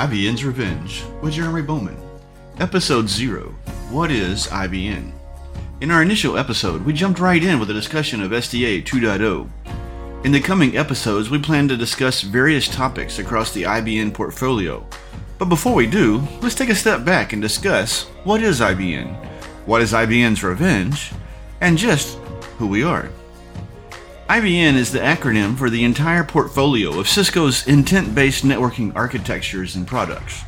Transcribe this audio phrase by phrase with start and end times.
[0.00, 1.94] IBN's Revenge with Jeremy Bowman.
[2.58, 3.54] Episode 0
[3.90, 5.12] What is IBN?
[5.82, 9.50] In our initial episode, we jumped right in with a discussion of SDA 2.0.
[10.24, 14.86] In the coming episodes, we plan to discuss various topics across the IBN portfolio.
[15.36, 19.14] But before we do, let's take a step back and discuss what is IBN,
[19.66, 21.12] what is IBN's Revenge,
[21.60, 22.16] and just
[22.56, 23.10] who we are.
[24.30, 29.88] IBN is the acronym for the entire portfolio of Cisco's intent based networking architectures and
[29.88, 30.42] products.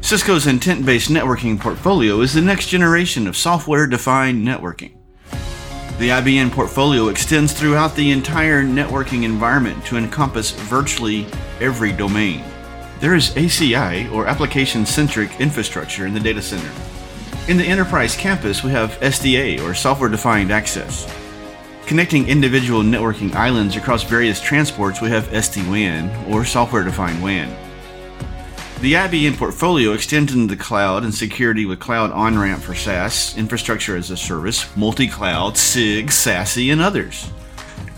[0.00, 4.96] Cisco's intent based networking portfolio is the next generation of software defined networking.
[5.98, 11.26] The IBN portfolio extends throughout the entire networking environment to encompass virtually
[11.60, 12.42] every domain.
[13.00, 16.70] There is ACI, or application centric infrastructure, in the data center.
[17.46, 21.06] In the enterprise campus, we have SDA, or software defined access.
[21.86, 27.48] Connecting individual networking islands across various transports, we have SD WAN, or software defined WAN.
[28.80, 33.38] The IBN portfolio extends into the cloud and security with Cloud On Ramp for SaaS,
[33.38, 37.30] Infrastructure as a Service, Multi Cloud, SIG, SASE, and others.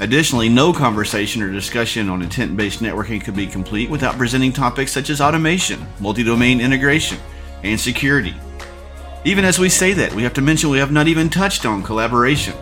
[0.00, 4.92] Additionally, no conversation or discussion on intent based networking could be complete without presenting topics
[4.92, 7.16] such as automation, multi domain integration,
[7.62, 8.34] and security.
[9.25, 11.83] Even as we say that, we have to mention we have not even touched on
[11.83, 12.55] collaboration.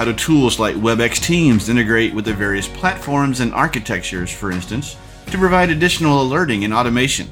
[0.00, 4.96] How do tools like WebEx Teams integrate with the various platforms and architectures, for instance,
[5.26, 7.28] to provide additional alerting and automation?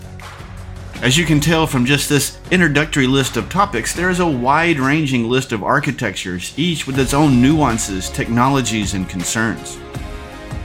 [1.00, 4.78] As you can tell from just this introductory list of topics, there is a wide
[4.78, 9.78] ranging list of architectures, each with its own nuances, technologies, and concerns.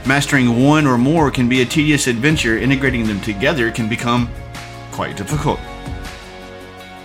[0.06, 4.30] Mastering one or more can be a tedious adventure, integrating them together can become
[4.92, 5.58] quite difficult.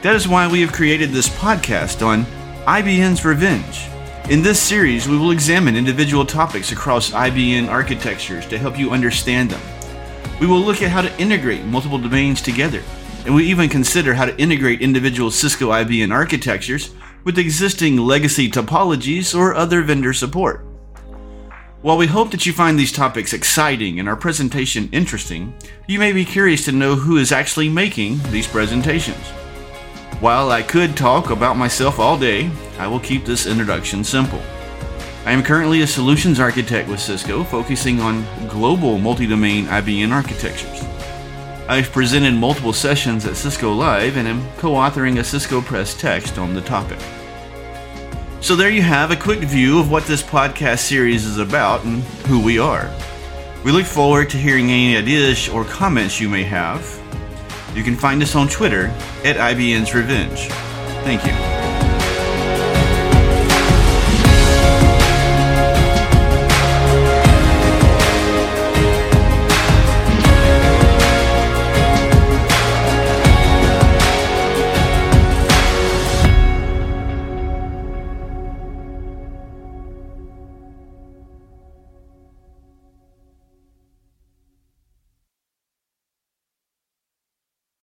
[0.03, 2.25] That is why we have created this podcast on
[2.67, 3.89] IBN's Revenge
[4.31, 9.51] in this series, we will examine individual topics across IBN architectures to help you understand
[9.51, 9.61] them.
[10.39, 12.83] We will look at how to integrate multiple domains together,
[13.25, 16.95] and we even consider how to integrate individual Cisco IBN architectures
[17.25, 20.63] with existing legacy topologies or other vendor support.
[21.81, 25.55] While we hope that you find these topics exciting and our presentation interesting,
[25.87, 29.27] you may be curious to know who is actually making these presentations.
[30.21, 34.43] While I could talk about myself all day, I will keep this introduction simple.
[35.25, 40.85] I am currently a solutions architect with Cisco, focusing on global multi domain IBN architectures.
[41.69, 46.39] I've presented multiple sessions at Cisco Live and am co authoring a Cisco Press text
[46.39, 46.99] on the topic.
[48.41, 52.03] So, there you have a quick view of what this podcast series is about and
[52.27, 52.91] who we are.
[53.65, 56.81] We look forward to hearing any ideas or comments you may have.
[57.75, 58.87] You can find us on Twitter
[59.25, 60.47] at IBN's Revenge.
[61.05, 61.58] Thank you.